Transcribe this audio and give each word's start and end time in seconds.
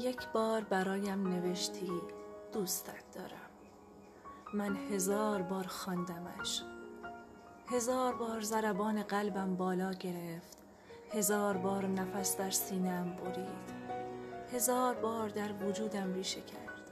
یک 0.00 0.28
بار 0.32 0.64
برایم 0.64 1.28
نوشتی 1.28 1.90
دوستت 2.52 3.04
دارم. 3.14 3.50
من 4.54 4.76
هزار 4.76 5.42
بار 5.42 5.66
خواندمش. 5.66 6.62
هزار 7.66 8.14
بار 8.14 8.40
ضربان 8.40 9.02
قلبم 9.02 9.56
بالا 9.56 9.92
گرفت. 9.92 10.58
هزار 11.12 11.56
بار 11.56 11.86
نفس 11.86 12.36
در 12.36 12.50
سینهام 12.50 13.16
برید. 13.16 13.76
هزار 14.52 14.94
بار 14.94 15.28
در 15.28 15.52
وجودم 15.52 16.14
ریشه 16.14 16.40
کرد. 16.40 16.90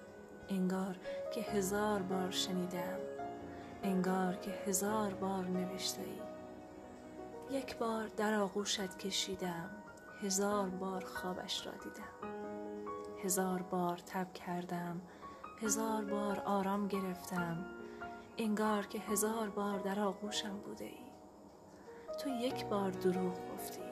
انگار 0.48 0.96
که 1.34 1.41
هزار 1.41 2.02
بار 2.02 2.30
شنیدم. 2.30 2.98
انگار 3.82 4.36
که 4.36 4.50
هزار 4.50 5.14
بار 5.14 5.45
نوشته 5.45 6.02
ای. 6.02 7.59
یک 7.59 7.77
بار 7.77 8.09
در 8.16 8.34
آغوشت 8.34 8.98
کشیدم. 8.98 9.71
هزار 10.23 10.68
بار 10.68 11.05
خوابش 11.05 11.66
را 11.66 11.73
دیدم. 11.73 12.44
هزار 13.24 13.62
بار 13.62 13.96
تب 13.96 14.33
کردم 14.33 15.01
هزار 15.62 16.05
بار 16.05 16.41
آرام 16.41 16.88
گرفتم 16.88 17.65
انگار 18.38 18.87
که 18.87 18.98
هزار 18.98 19.51
بار 19.51 19.78
در 19.78 20.01
آغوشم 20.01 20.59
بوده 20.59 20.84
ای. 20.84 21.05
تو 22.20 22.29
یک 22.29 22.66
بار 22.66 22.91
دروغ 22.91 23.34
گفتی 23.55 23.82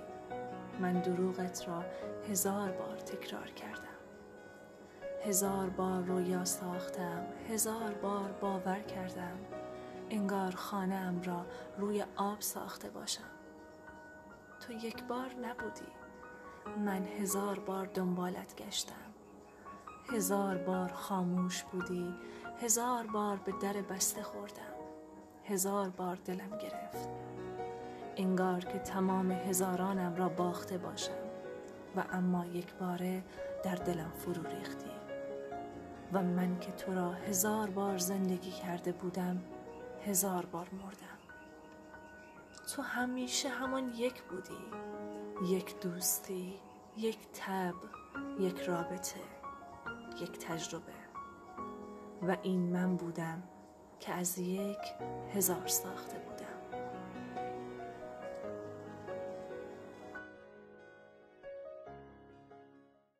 من 0.80 0.92
دروغت 0.92 1.68
را 1.68 1.84
هزار 2.30 2.72
بار 2.72 2.96
تکرار 2.96 3.50
کردم. 3.50 3.82
هزار 5.24 5.68
بار 5.68 6.02
رویا 6.02 6.44
ساختم 6.44 7.26
هزار 7.48 7.94
بار 7.94 8.32
باور 8.32 8.80
کردم 8.80 9.38
انگار 10.10 10.54
خانه 10.54 11.24
را 11.24 11.46
روی 11.78 12.04
آب 12.16 12.40
ساخته 12.40 12.90
باشم. 12.90 13.30
تو 14.60 14.72
یک 14.72 15.04
بار 15.04 15.34
نبودی 15.42 15.92
من 16.78 17.04
هزار 17.04 17.58
بار 17.58 17.86
دنبالت 17.86 18.54
گشتم. 18.56 19.12
هزار 20.10 20.58
بار 20.58 20.92
خاموش 20.92 21.62
بودی 21.62 22.14
هزار 22.62 23.06
بار 23.06 23.36
به 23.36 23.52
در 23.62 23.72
بسته 23.72 24.22
خوردم 24.22 24.72
هزار 25.44 25.88
بار 25.88 26.16
دلم 26.24 26.58
گرفت. 26.58 27.08
انگار 28.16 28.64
که 28.64 28.78
تمام 28.78 29.32
هزارانم 29.32 30.16
را 30.16 30.28
باخته 30.28 30.78
باشم 30.78 31.22
و 31.96 32.04
اما 32.12 32.46
یک 32.46 32.74
باره 32.74 33.22
در 33.64 33.74
دلم 33.74 34.12
فرو 34.18 34.42
ریختی. 34.42 34.90
و 36.12 36.22
من 36.22 36.58
که 36.58 36.72
تو 36.72 36.94
را 36.94 37.12
هزار 37.12 37.70
بار 37.70 37.98
زندگی 37.98 38.50
کرده 38.50 38.92
بودم 38.92 39.42
هزار 40.06 40.46
بار 40.46 40.68
مردم. 40.72 41.18
تو 42.76 42.82
همیشه 42.82 43.48
همان 43.48 43.92
یک 43.96 44.22
بودی 44.22 44.62
یک 45.54 45.80
دوستی 45.80 46.54
یک 46.96 47.18
تب 47.34 47.74
یک 48.38 48.60
رابطه. 48.60 49.41
یک 50.20 50.38
تجربه. 50.38 50.92
و 52.22 52.36
این 52.42 52.60
من 52.60 52.96
بودم 52.96 53.42
که 54.00 54.12
از 54.12 54.38
یک 54.38 54.78
هزار 55.34 55.66
ساخته 55.66 56.18
بودم. 56.18 56.61